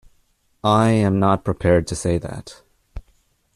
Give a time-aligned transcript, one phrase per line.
[0.63, 2.63] I am not prepared to say that.